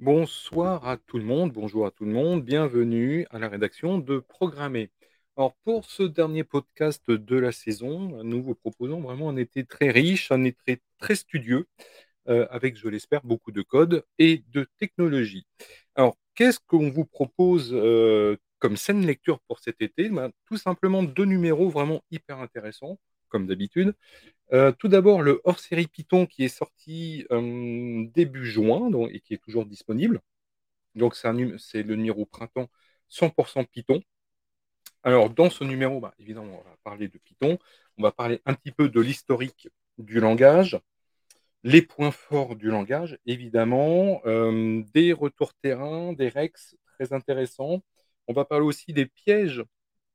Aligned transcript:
Bonsoir 0.00 0.88
à 0.88 0.96
tout 0.96 1.18
le 1.18 1.24
monde, 1.24 1.52
bonjour 1.52 1.84
à 1.84 1.90
tout 1.90 2.06
le 2.06 2.12
monde, 2.12 2.42
bienvenue 2.42 3.26
à 3.28 3.38
la 3.38 3.50
rédaction 3.50 3.98
de 3.98 4.18
Programmer. 4.18 4.90
Alors 5.36 5.54
pour 5.62 5.84
ce 5.84 6.02
dernier 6.02 6.42
podcast 6.42 7.02
de 7.10 7.36
la 7.36 7.52
saison, 7.52 8.24
nous 8.24 8.42
vous 8.42 8.54
proposons 8.54 9.02
vraiment 9.02 9.28
un 9.28 9.36
été 9.36 9.66
très 9.66 9.90
riche, 9.90 10.32
un 10.32 10.44
été 10.44 10.80
très 10.98 11.16
studieux, 11.16 11.66
euh, 12.28 12.46
avec, 12.50 12.78
je 12.78 12.88
l'espère, 12.88 13.20
beaucoup 13.24 13.52
de 13.52 13.60
code 13.60 14.02
et 14.18 14.42
de 14.48 14.66
technologie. 14.78 15.46
Alors 15.94 16.16
qu'est-ce 16.34 16.60
qu'on 16.66 16.88
vous 16.90 17.04
propose 17.04 17.70
euh, 17.74 18.38
comme 18.58 18.78
scène 18.78 19.04
lecture 19.04 19.38
pour 19.48 19.58
cet 19.58 19.82
été? 19.82 20.08
Ben, 20.08 20.30
Tout 20.46 20.56
simplement 20.56 21.02
deux 21.02 21.26
numéros 21.26 21.68
vraiment 21.68 22.02
hyper 22.10 22.38
intéressants, 22.38 22.98
comme 23.30 23.46
d'habitude. 23.46 23.94
Euh, 24.52 24.72
tout 24.72 24.88
d'abord, 24.88 25.22
le 25.22 25.40
hors-série 25.44 25.86
Python 25.86 26.26
qui 26.26 26.44
est 26.44 26.48
sorti 26.48 27.26
euh, 27.30 28.06
début 28.14 28.44
juin 28.46 28.90
et 29.10 29.20
qui 29.20 29.34
est 29.34 29.42
toujours 29.42 29.64
disponible. 29.66 30.20
Donc, 30.96 31.14
c'est 31.16 31.82
le 31.82 31.96
numéro 31.96 32.26
printemps 32.26 32.68
100% 33.10 33.64
Python. 33.64 34.02
Alors, 35.02 35.30
dans 35.30 35.50
ce 35.50 35.64
numéro, 35.64 36.00
bah, 36.00 36.14
évidemment, 36.18 36.62
on 36.64 36.68
va 36.68 36.76
parler 36.84 37.08
de 37.08 37.18
Python. 37.18 37.58
On 37.96 38.02
va 38.02 38.12
parler 38.12 38.40
un 38.44 38.54
petit 38.54 38.72
peu 38.72 38.88
de 38.88 39.00
l'historique 39.00 39.68
du 39.98 40.20
langage, 40.20 40.78
les 41.64 41.82
points 41.82 42.10
forts 42.10 42.56
du 42.56 42.68
langage, 42.68 43.18
évidemment, 43.26 44.22
euh, 44.26 44.82
des 44.94 45.12
retours 45.12 45.54
terrain, 45.54 46.12
des 46.12 46.28
rex 46.28 46.76
très 46.94 47.12
intéressants. 47.12 47.82
On 48.28 48.32
va 48.32 48.44
parler 48.44 48.64
aussi 48.64 48.92
des 48.92 49.06
pièges 49.06 49.64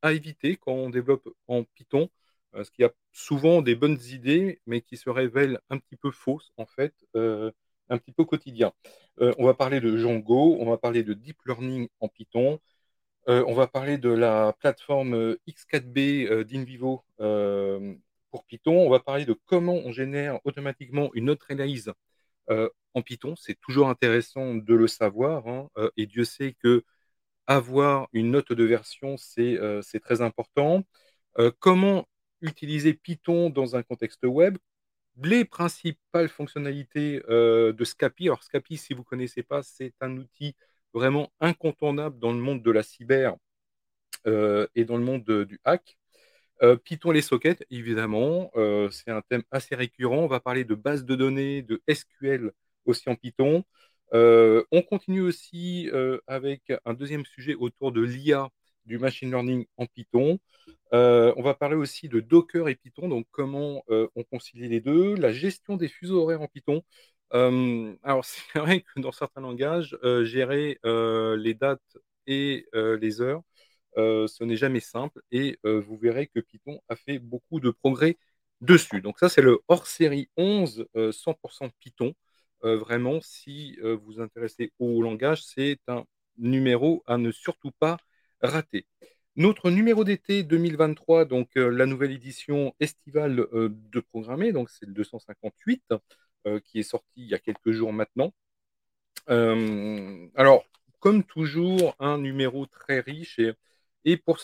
à 0.02 0.12
éviter 0.12 0.56
quand 0.56 0.72
on 0.72 0.90
développe 0.90 1.28
en 1.48 1.64
Python 1.64 2.10
parce 2.52 2.70
qu'il 2.70 2.82
y 2.82 2.86
a 2.86 2.92
souvent 3.16 3.62
des 3.62 3.74
bonnes 3.74 3.98
idées, 4.10 4.60
mais 4.66 4.82
qui 4.82 4.98
se 4.98 5.08
révèlent 5.10 5.58
un 5.70 5.78
petit 5.78 5.96
peu 5.96 6.10
fausses, 6.10 6.52
en 6.58 6.66
fait, 6.66 6.94
euh, 7.16 7.50
un 7.88 7.98
petit 7.98 8.12
peu 8.12 8.24
quotidien. 8.26 8.72
Euh, 9.20 9.32
on 9.38 9.46
va 9.46 9.54
parler 9.54 9.80
de 9.80 9.96
Django, 9.96 10.58
on 10.60 10.68
va 10.68 10.76
parler 10.76 11.02
de 11.02 11.14
deep 11.14 11.38
learning 11.46 11.88
en 12.00 12.08
Python, 12.08 12.60
euh, 13.28 13.44
on 13.48 13.54
va 13.54 13.68
parler 13.68 13.98
de 13.98 14.10
la 14.10 14.54
plateforme 14.60 15.36
X4B 15.48 16.44
d'InVivo 16.44 17.04
pour 18.30 18.44
Python, 18.44 18.74
on 18.86 18.90
va 18.90 19.00
parler 19.00 19.24
de 19.24 19.34
comment 19.46 19.74
on 19.74 19.92
génère 19.92 20.38
automatiquement 20.44 21.10
une 21.14 21.26
note 21.26 21.40
analyse 21.48 21.92
en 22.48 23.02
Python. 23.02 23.34
C'est 23.36 23.58
toujours 23.60 23.88
intéressant 23.88 24.54
de 24.54 24.74
le 24.74 24.86
savoir, 24.88 25.48
hein, 25.48 25.68
et 25.96 26.06
Dieu 26.06 26.24
sait 26.24 26.54
que 26.62 26.84
avoir 27.46 28.08
une 28.12 28.32
note 28.32 28.52
de 28.52 28.64
version, 28.64 29.16
c'est 29.16 30.00
très 30.02 30.20
important. 30.22 30.84
comment 31.60 32.06
utiliser 32.46 32.94
Python 32.94 33.50
dans 33.50 33.76
un 33.76 33.82
contexte 33.82 34.24
web, 34.24 34.58
les 35.22 35.44
principales 35.44 36.28
fonctionnalités 36.28 37.22
euh, 37.28 37.72
de 37.72 37.84
Scapy. 37.84 38.26
Alors 38.26 38.42
Scapy, 38.42 38.76
si 38.76 38.94
vous 38.94 39.00
ne 39.00 39.04
connaissez 39.04 39.42
pas, 39.42 39.62
c'est 39.62 39.94
un 40.00 40.16
outil 40.16 40.54
vraiment 40.94 41.30
incontournable 41.40 42.18
dans 42.18 42.32
le 42.32 42.38
monde 42.38 42.62
de 42.62 42.70
la 42.70 42.82
cyber 42.82 43.36
euh, 44.26 44.66
et 44.74 44.84
dans 44.84 44.96
le 44.96 45.04
monde 45.04 45.24
du 45.44 45.60
hack. 45.64 45.98
Euh, 46.62 46.76
Python 46.76 47.10
les 47.10 47.22
sockets, 47.22 47.64
évidemment, 47.70 48.50
c'est 48.90 49.10
un 49.10 49.22
thème 49.22 49.42
assez 49.50 49.74
récurrent. 49.74 50.18
On 50.18 50.26
va 50.26 50.40
parler 50.40 50.64
de 50.64 50.74
base 50.74 51.04
de 51.04 51.14
données, 51.14 51.62
de 51.62 51.82
SQL 51.88 52.52
aussi 52.86 53.08
en 53.08 53.16
Python. 53.16 53.64
on 54.12 54.82
continue 54.88 55.22
aussi 55.22 55.90
avec 56.26 56.72
un 56.84 56.94
deuxième 56.94 57.26
sujet 57.26 57.54
autour 57.54 57.92
de 57.92 58.00
l'IA, 58.02 58.50
du 58.86 58.98
machine 58.98 59.30
learning 59.30 59.66
en 59.76 59.86
Python. 59.86 60.38
Euh, 60.92 61.32
on 61.36 61.42
va 61.42 61.54
parler 61.54 61.76
aussi 61.76 62.08
de 62.08 62.20
Docker 62.20 62.68
et 62.68 62.76
Python, 62.76 63.08
donc 63.08 63.26
comment 63.30 63.82
euh, 63.90 64.08
on 64.14 64.22
concilie 64.24 64.68
les 64.68 64.80
deux, 64.80 65.14
la 65.16 65.32
gestion 65.32 65.76
des 65.76 65.88
fuseaux 65.88 66.22
horaires 66.22 66.42
en 66.42 66.48
Python. 66.48 66.82
Euh, 67.34 67.94
alors, 68.02 68.24
c'est 68.54 68.58
vrai 68.58 68.82
que 68.82 69.00
dans 69.00 69.12
certains 69.12 69.40
langages, 69.40 69.96
gérer 70.24 70.78
les 70.84 71.54
dates 71.54 71.98
et 72.26 72.66
les 72.72 73.20
heures, 73.20 73.42
ce 73.96 74.44
n'est 74.44 74.56
jamais 74.56 74.80
simple 74.80 75.20
et 75.30 75.58
vous 75.64 75.96
verrez 75.96 76.28
que 76.28 76.40
Python 76.40 76.80
a 76.88 76.96
fait 76.96 77.18
beaucoup 77.18 77.60
de 77.60 77.70
progrès 77.70 78.18
dessus. 78.60 79.00
Donc, 79.02 79.18
ça, 79.18 79.28
c'est 79.28 79.42
le 79.42 79.60
hors 79.68 79.86
série 79.86 80.30
11, 80.36 80.86
100% 81.12 81.70
Python. 81.80 82.14
vraiment, 82.62 83.20
si 83.20 83.78
vous 83.82 83.98
vous 83.98 84.20
intéressez 84.20 84.72
au 84.78 85.02
langage, 85.02 85.44
c'est 85.44 85.80
un 85.88 86.04
numéro 86.38 87.02
à 87.06 87.18
ne 87.18 87.30
surtout 87.32 87.72
pas 87.72 87.98
rater. 88.42 88.86
Notre 89.36 89.70
numéro 89.70 90.02
d'été 90.02 90.42
2023, 90.42 91.26
donc 91.26 91.50
euh, 91.58 91.68
la 91.68 91.84
nouvelle 91.84 92.12
édition 92.12 92.74
estivale 92.80 93.40
euh, 93.52 93.68
de 93.70 94.00
Programmer, 94.00 94.50
donc 94.52 94.70
c'est 94.70 94.86
le 94.86 94.94
258 94.94 95.82
euh, 96.46 96.58
qui 96.60 96.78
est 96.78 96.82
sorti 96.82 97.06
il 97.16 97.26
y 97.26 97.34
a 97.34 97.38
quelques 97.38 97.72
jours 97.72 97.92
maintenant. 97.92 98.32
alors, 99.28 100.64
comme 101.00 101.22
toujours, 101.24 101.94
un 101.98 102.18
numéro 102.18 102.66
très 102.66 103.00
riche 103.00 103.38
et, 103.38 103.52
et 104.04 104.16
pour, 104.16 104.38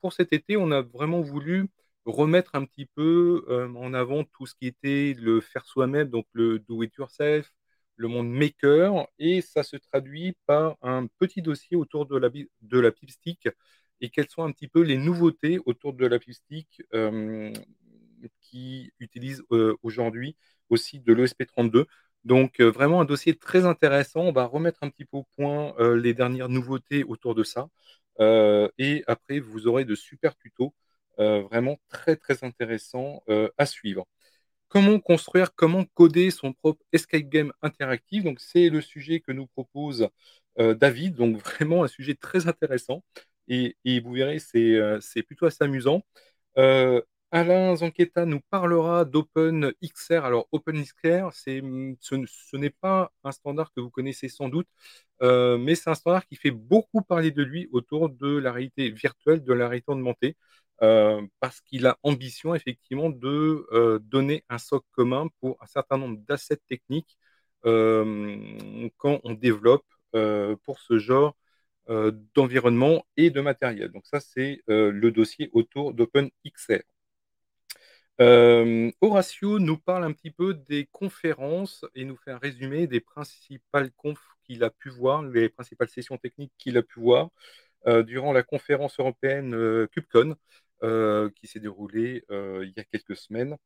pour, 0.00 0.12
cet 0.12 0.32
été, 0.32 0.56
on 0.56 0.70
a 0.70 0.82
vraiment 0.82 1.20
voulu 1.20 1.68
remettre 2.06 2.54
un 2.54 2.64
petit 2.64 2.86
peu 2.86 3.44
en 3.76 3.92
avant 3.92 4.24
tout 4.24 4.46
ce 4.46 4.54
qui 4.54 4.66
était 4.66 5.14
le 5.18 5.40
faire 5.40 5.66
soi-même, 5.66 6.08
donc 6.08 6.26
le 6.32 6.60
do 6.60 6.82
it 6.82 6.94
yourself, 6.96 7.52
le 8.00 8.08
monde 8.08 8.30
maker, 8.30 9.06
et 9.18 9.42
ça 9.42 9.62
se 9.62 9.76
traduit 9.76 10.34
par 10.46 10.76
un 10.80 11.06
petit 11.18 11.42
dossier 11.42 11.76
autour 11.76 12.06
de 12.06 12.16
la, 12.16 12.30
de 12.30 12.78
la 12.80 12.90
pipstick 12.90 13.48
et 14.00 14.08
quelles 14.08 14.28
sont 14.28 14.42
un 14.42 14.52
petit 14.52 14.68
peu 14.68 14.80
les 14.80 14.96
nouveautés 14.96 15.58
autour 15.66 15.92
de 15.92 16.06
la 16.06 16.18
pipstick 16.18 16.82
euh, 16.94 17.52
qui 18.40 18.90
utilisent 19.00 19.42
euh, 19.52 19.76
aujourd'hui 19.82 20.34
aussi 20.70 21.00
de 21.00 21.12
l'ESP32. 21.12 21.84
Donc 22.24 22.60
euh, 22.60 22.70
vraiment 22.70 23.02
un 23.02 23.04
dossier 23.04 23.34
très 23.34 23.66
intéressant. 23.66 24.20
On 24.22 24.32
va 24.32 24.46
remettre 24.46 24.82
un 24.82 24.88
petit 24.88 25.04
peu 25.04 25.18
au 25.18 25.26
point 25.36 25.74
les 25.94 26.14
dernières 26.14 26.48
nouveautés 26.48 27.04
autour 27.04 27.34
de 27.34 27.44
ça. 27.44 27.68
et 28.78 29.04
après, 29.06 29.40
vous 29.40 29.66
aurez 29.66 29.84
de 29.84 29.94
super 29.94 30.36
tutos 30.36 30.74
vraiment 31.18 31.78
très 31.88 32.16
très 32.16 32.44
intéressants 32.44 33.22
à 33.58 33.66
suivre. 33.66 34.06
Comment 34.70 35.00
construire, 35.00 35.54
comment 35.54 35.84
coder 35.94 36.30
son 36.30 36.54
propre 36.54 36.82
escape 36.92 37.28
game 37.28 37.52
interactif 37.62 38.24
Donc 38.24 38.40
c'est 38.40 38.70
le 38.70 38.80
sujet 38.80 39.20
que 39.20 39.32
nous 39.32 39.46
propose 39.46 40.08
David. 40.56 41.16
Donc 41.16 41.36
vraiment 41.44 41.84
un 41.84 41.88
sujet 41.88 42.14
très 42.14 42.48
intéressant 42.48 43.02
et, 43.50 44.00
vous 44.00 44.12
verrez, 44.12 44.38
c'est 44.38 44.74
euh, 44.76 45.00
plutôt 45.26 45.46
assez 45.46 45.64
amusant. 45.64 46.02
Euh, 46.58 47.02
Alain 47.32 47.76
Zanqueta 47.76 48.26
nous 48.26 48.40
parlera 48.50 49.04
d'OpenXR. 49.04 50.24
Alors, 50.24 50.48
OpenXR, 50.52 51.32
ce, 51.32 52.24
ce 52.26 52.56
n'est 52.56 52.70
pas 52.70 53.12
un 53.24 53.32
standard 53.32 53.72
que 53.72 53.80
vous 53.80 53.90
connaissez 53.90 54.28
sans 54.28 54.48
doute, 54.48 54.68
euh, 55.22 55.58
mais 55.58 55.74
c'est 55.74 55.90
un 55.90 55.94
standard 55.94 56.26
qui 56.26 56.36
fait 56.36 56.50
beaucoup 56.50 57.02
parler 57.02 57.30
de 57.30 57.42
lui 57.42 57.68
autour 57.72 58.08
de 58.10 58.36
la 58.36 58.52
réalité 58.52 58.90
virtuelle, 58.90 59.44
de 59.44 59.52
la 59.52 59.68
réalité 59.68 59.92
augmentée, 59.92 60.36
parce 60.80 61.60
qu'il 61.60 61.86
a 61.86 61.98
ambition 62.02 62.54
effectivement 62.54 63.10
de 63.10 64.00
donner 64.04 64.44
un 64.48 64.58
socle 64.58 64.86
commun 64.92 65.28
pour 65.40 65.58
un 65.60 65.66
certain 65.66 65.98
nombre 65.98 66.18
d'assets 66.26 66.56
techniques 66.68 67.18
quand 67.62 69.20
on 69.24 69.34
développe 69.34 69.86
pour 70.62 70.80
ce 70.80 70.98
genre 70.98 71.36
euh, 71.90 72.12
d'environnement 72.36 73.04
et 73.16 73.30
de 73.30 73.40
matériel. 73.40 73.90
Donc 73.90 74.06
ça, 74.06 74.20
c'est 74.20 74.62
euh, 74.70 74.92
le 74.92 75.10
dossier 75.10 75.50
autour 75.52 75.92
d'OpenXR. 75.92 76.82
Euh, 78.20 78.92
Horatio 79.00 79.58
nous 79.58 79.76
parle 79.76 80.04
un 80.04 80.12
petit 80.12 80.30
peu 80.30 80.54
des 80.54 80.86
conférences 80.92 81.84
et 81.96 82.04
nous 82.04 82.16
fait 82.16 82.30
un 82.30 82.38
résumé 82.38 82.86
des 82.86 83.00
principales 83.00 83.90
confs 83.96 84.36
qu'il 84.44 84.62
a 84.62 84.70
pu 84.70 84.90
voir, 84.90 85.22
les 85.24 85.48
principales 85.48 85.88
sessions 85.88 86.16
techniques 86.16 86.52
qu'il 86.58 86.76
a 86.76 86.82
pu 86.82 87.00
voir 87.00 87.30
durant 88.04 88.32
la 88.34 88.42
conférence 88.42 89.00
européenne 89.00 89.52
KubeCon 89.88 90.36
qui 90.82 91.46
s'est 91.46 91.60
déroulée 91.60 92.24
il 92.30 92.72
y 92.76 92.80
a 92.80 92.84
quelques 92.84 93.16
semaines 93.16 93.56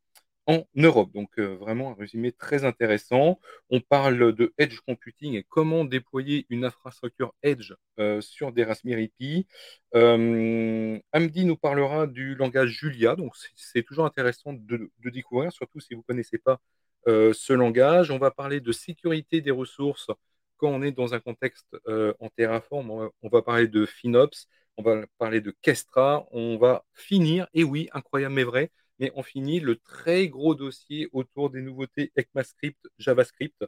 en 0.46 0.64
Europe. 0.74 1.10
Donc 1.12 1.30
euh, 1.38 1.56
vraiment 1.56 1.92
un 1.92 1.94
résumé 1.94 2.32
très 2.32 2.64
intéressant. 2.64 3.40
On 3.70 3.80
parle 3.80 4.34
de 4.34 4.52
edge 4.58 4.78
computing 4.86 5.34
et 5.34 5.44
comment 5.48 5.84
déployer 5.84 6.46
une 6.50 6.64
infrastructure 6.64 7.34
edge 7.42 7.72
euh, 7.98 8.20
sur 8.20 8.52
des 8.52 8.64
Raspberry 8.64 9.08
Pi. 9.08 9.46
Euh, 9.94 10.98
Amdi 11.12 11.44
nous 11.44 11.56
parlera 11.56 12.06
du 12.06 12.34
langage 12.34 12.70
Julia. 12.70 13.16
Donc 13.16 13.34
c'est 13.56 13.82
toujours 13.82 14.04
intéressant 14.06 14.52
de, 14.52 14.90
découvrir, 15.04 15.52
surtout 15.52 15.80
si 15.80 15.94
vous 15.94 16.00
ne 16.00 16.06
connaissez 16.06 16.38
pas 16.38 16.60
ce 17.06 17.52
langage. 17.52 18.10
On 18.10 18.18
va 18.18 18.30
parler 18.30 18.60
de 18.60 18.72
sécurité 18.72 19.42
des 19.42 19.50
ressources 19.50 20.10
quand 20.56 20.68
on 20.70 20.80
est 20.82 20.92
dans 20.92 21.12
un 21.12 21.20
contexte 21.20 21.66
en 21.86 22.28
Terraform. 22.30 23.10
On 23.22 23.28
va 23.28 23.42
parler 23.42 23.68
de 23.68 23.84
FinOps. 23.84 24.48
On 24.76 24.82
va 24.82 25.04
parler 25.18 25.40
de 25.40 25.54
Kestra. 25.62 26.26
On 26.32 26.56
va 26.58 26.84
finir, 26.94 27.46
et 27.54 27.64
oui, 27.64 27.88
incroyable 27.92 28.34
mais 28.34 28.44
vrai, 28.44 28.70
mais 28.98 29.12
on 29.14 29.22
finit 29.22 29.60
le 29.60 29.76
très 29.76 30.28
gros 30.28 30.54
dossier 30.54 31.08
autour 31.12 31.50
des 31.50 31.62
nouveautés 31.62 32.12
ECMAScript, 32.16 32.88
JavaScript, 32.98 33.64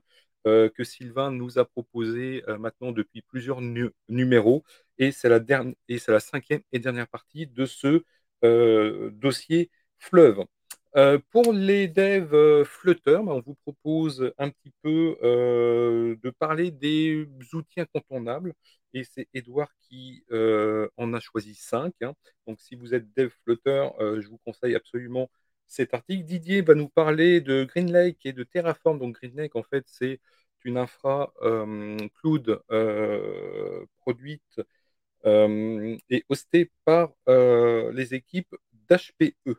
euh, 0.46 0.68
que 0.70 0.84
Sylvain 0.84 1.30
nous 1.32 1.58
a 1.58 1.64
proposé 1.64 2.44
euh, 2.48 2.58
maintenant 2.58 2.92
depuis 2.92 3.22
plusieurs 3.22 3.60
numéros. 4.08 4.64
Et 4.98 5.12
c'est 5.12 5.28
la, 5.28 5.40
la 6.08 6.20
cinquième 6.20 6.62
et 6.72 6.78
dernière 6.78 7.08
partie 7.08 7.46
de 7.46 7.66
ce 7.66 8.04
euh, 8.44 9.10
dossier 9.12 9.70
fleuve. 9.98 10.44
Heu, 10.96 11.18
pour 11.30 11.52
les 11.52 11.88
devs, 11.88 12.32
heu, 12.34 12.64
Flutter, 12.64 13.18
bah, 13.22 13.32
on 13.34 13.40
vous 13.40 13.54
propose 13.56 14.32
un 14.38 14.48
petit 14.50 14.72
peu, 14.82 15.16
heu, 15.22 16.18
de 16.22 16.30
parler 16.30 16.70
des 16.70 17.28
outils 17.52 17.80
incontournables 17.80 18.54
et 18.94 19.04
c'est 19.04 19.28
Édouard 19.34 19.68
qui, 19.82 20.24
en 20.96 21.12
a 21.14 21.20
choisi 21.20 21.54
5, 21.54 21.92
hein. 22.02 22.14
Donc 22.46 22.60
si 22.60 22.76
vous 22.76 22.94
êtes 22.94 23.12
dev 23.16 23.28
Flutter, 23.44 23.88
je 24.00 24.26
vous 24.28 24.38
conseille 24.44 24.74
absolument 24.74 25.30
cet 25.66 25.92
article. 25.94 26.24
Didier 26.24 26.62
va 26.62 26.74
nous 26.74 26.88
parler 26.88 27.40
de 27.42 27.64
GreenLake 27.64 28.24
et 28.24 28.32
de 28.32 28.44
Terraform. 28.44 28.98
Donc 28.98 29.16
GreenLake, 29.16 29.54
en 29.56 29.62
fait, 29.64 29.84
c'est 29.86 30.20
une 30.64 30.78
infra, 30.78 31.32
cloud, 32.22 32.60
produite, 33.98 34.60
et 35.26 36.24
hostée 36.28 36.70
par, 36.84 37.12
les 37.28 38.14
équipes 38.14 38.54
d'HPE. 38.88 39.56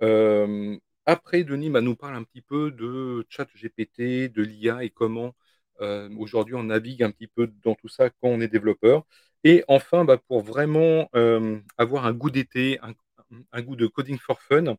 Hem, 0.00 0.78
après 1.06 1.44
Denis, 1.44 1.70
bah, 1.70 1.80
nous 1.80 1.96
parle 1.96 2.16
un 2.16 2.24
petit 2.24 2.42
peu 2.42 2.70
de 2.70 3.26
ChatGPT, 3.28 4.28
de 4.32 4.42
l'IA 4.42 4.84
et 4.84 4.90
comment, 4.90 5.34
heu, 5.80 6.10
aujourd'hui 6.18 6.54
on 6.54 6.64
navigue 6.64 7.02
un 7.02 7.10
petit 7.10 7.26
peu 7.28 7.48
dans 7.64 7.74
tout 7.74 7.88
ça 7.88 8.10
quand 8.10 8.28
on 8.28 8.40
est 8.40 8.48
développeur. 8.48 9.04
Et 9.44 9.64
enfin, 9.68 10.04
bah, 10.04 10.18
pour 10.18 10.42
vraiment, 10.42 11.08
hem, 11.14 11.62
avoir 11.78 12.06
un 12.06 12.12
goût 12.12 12.30
d'été, 12.30 12.78
un 13.52 13.62
goût 13.62 13.76
de 13.76 13.86
coding 13.86 14.18
for 14.18 14.40
fun, 14.42 14.76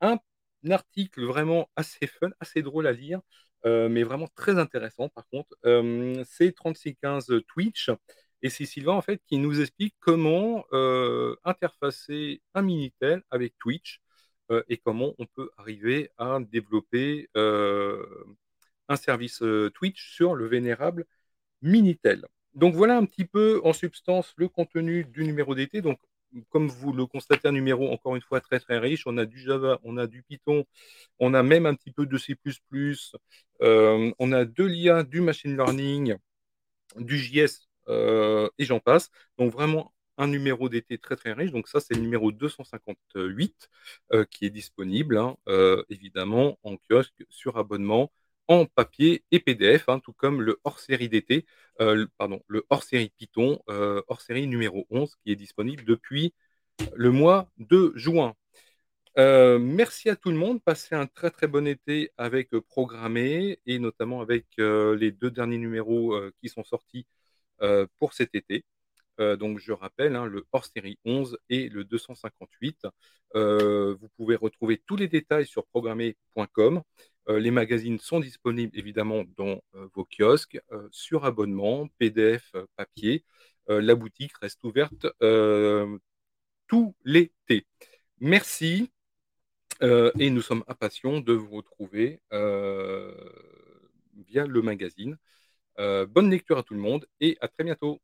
un 0.00 0.18
article 0.70 1.24
vraiment 1.24 1.68
assez 1.76 2.06
fun, 2.06 2.30
assez 2.40 2.62
drôle 2.62 2.86
à 2.86 2.92
lire, 2.92 3.20
mais 3.64 4.02
vraiment 4.04 4.28
très 4.36 4.58
intéressant 4.58 5.08
par 5.08 5.26
contre, 5.28 5.56
c'est 6.26 6.52
3615 6.52 7.28
Twitch 7.48 7.90
et 8.42 8.50
c'est 8.50 8.66
Sylvain 8.66 8.92
en 8.94 9.02
fait 9.02 9.20
qui 9.26 9.38
nous 9.38 9.60
explique 9.60 9.94
comment, 10.00 10.64
heu, 10.72 11.36
interfacer 11.44 12.42
un 12.54 12.62
Minitel 12.62 13.22
avec 13.30 13.54
Twitch, 13.58 14.00
heu 14.50 14.64
et 14.68 14.76
comment 14.78 15.14
on 15.18 15.26
peut 15.26 15.50
arriver 15.58 16.10
à 16.18 16.38
développer, 16.40 17.28
heu, 17.36 18.06
un 18.88 18.96
service, 18.96 19.42
Twitch 19.74 20.14
sur 20.14 20.34
le 20.34 20.46
vénérable 20.46 21.06
Minitel. 21.62 22.26
Donc 22.54 22.74
voilà 22.74 22.96
un 22.98 23.04
petit 23.06 23.24
peu 23.26 23.60
en 23.64 23.72
substance 23.72 24.32
le 24.36 24.48
contenu 24.48 25.04
du 25.04 25.24
numéro 25.24 25.54
d'été. 25.54 25.82
Donc 25.82 25.98
comme 26.50 26.68
vous 26.68 26.92
le 26.92 27.06
constatez, 27.06 27.48
un 27.48 27.52
numéro 27.52 27.90
encore 27.92 28.16
une 28.16 28.22
fois 28.22 28.40
très, 28.40 28.60
très 28.60 28.78
riche. 28.78 29.06
On 29.06 29.18
a 29.18 29.26
du 29.26 29.38
Java, 29.40 29.78
on 29.84 29.96
a 29.96 30.06
du 30.06 30.22
Python, 30.22 30.64
on 31.20 31.34
a 31.34 31.42
même 31.42 31.66
un 31.66 31.74
petit 31.74 31.92
peu 31.92 32.06
de 32.06 32.18
C++, 32.18 32.36
on 33.60 34.32
a 34.32 34.44
de 34.44 34.64
l'IA, 34.64 35.02
du 35.02 35.20
machine 35.20 35.56
learning, 35.56 36.16
du 36.96 37.18
JS, 37.18 37.68
et 37.88 38.64
j'en 38.64 38.80
passe. 38.80 39.10
Donc 39.38 39.52
vraiment 39.52 39.92
un 40.18 40.28
numéro 40.28 40.68
d'été 40.68 40.98
très, 40.98 41.16
très 41.16 41.32
riche. 41.34 41.52
Donc 41.52 41.68
ça, 41.68 41.80
c'est 41.80 41.94
le 41.94 42.00
numéro 42.00 42.32
258, 42.32 43.68
heu, 44.14 44.24
qui 44.24 44.46
est 44.46 44.50
disponible, 44.50 45.18
hein, 45.18 45.36
heu, 45.48 45.84
évidemment 45.90 46.58
en 46.62 46.76
kiosque, 46.76 47.24
sur 47.28 47.58
abonnement, 47.58 48.10
en 48.48 48.64
papier 48.64 49.24
et 49.30 49.40
PDF, 49.40 49.88
hein, 49.88 49.98
tout 50.00 50.12
comme 50.12 50.40
le 50.40 50.58
hors-série 50.64 51.08
d'été, 51.08 51.44
pardon, 52.16 52.40
le 52.46 52.64
hors-série 52.70 53.12
Python, 53.16 53.60
hors-série 54.08 54.46
numéro 54.46 54.86
11 54.90 55.16
qui 55.16 55.32
est 55.32 55.36
disponible 55.36 55.84
depuis 55.84 56.32
le 56.94 57.10
mois 57.10 57.50
de 57.58 57.92
juin. 57.96 58.34
Merci 59.16 60.10
à 60.10 60.16
tout 60.16 60.30
le 60.30 60.36
monde. 60.36 60.62
Passez 60.62 60.94
un 60.94 61.06
très, 61.06 61.30
très 61.30 61.46
bon 61.48 61.66
été 61.66 62.12
avec, 62.16 62.54
heu, 62.54 62.60
Programmer 62.60 63.58
et 63.66 63.78
notamment 63.78 64.20
avec, 64.20 64.46
les 64.58 65.10
2 65.10 65.30
derniers 65.30 65.58
numéros, 65.58 66.16
qui 66.40 66.48
sont 66.48 66.64
sortis, 66.64 67.06
heu, 67.62 67.88
pour 67.98 68.14
cet 68.14 68.34
été. 68.34 68.64
Heu, 69.20 69.36
donc 69.36 69.58
je 69.58 69.72
rappelle, 69.72 70.16
hein, 70.16 70.26
le 70.26 70.46
hors-série 70.52 70.98
11 71.04 71.38
et 71.48 71.68
le 71.68 71.84
258. 71.84 72.86
Heu, 73.34 73.96
vous 74.00 74.08
pouvez 74.16 74.36
retrouver 74.36 74.82
tous 74.86 74.96
les 74.96 75.08
détails 75.08 75.46
sur 75.46 75.66
programmer.com. 75.66 76.82
Les 77.28 77.50
magazines 77.50 77.98
sont 77.98 78.20
disponibles 78.20 78.78
évidemment 78.78 79.24
dans, 79.36 79.60
vos 79.94 80.04
kiosques, 80.04 80.60
sur 80.92 81.24
abonnement, 81.24 81.88
PDF, 81.98 82.52
papier. 82.76 83.24
La 83.66 83.96
boutique 83.96 84.36
reste 84.36 84.62
ouverte, 84.62 85.06
tout 86.68 86.94
l'été. 87.04 87.66
Merci, 88.20 88.92
et 89.82 90.30
nous 90.30 90.40
sommes 90.40 90.62
impatients 90.68 91.20
de 91.20 91.32
vous 91.32 91.50
retrouver, 91.50 92.20
via 94.28 94.46
le 94.46 94.62
magazine. 94.62 95.16
Heu, 95.78 96.06
bonne 96.06 96.30
lecture 96.30 96.58
à 96.58 96.62
tout 96.62 96.74
le 96.74 96.80
monde 96.80 97.06
et 97.20 97.36
à 97.40 97.48
très 97.48 97.64
bientôt. 97.64 98.00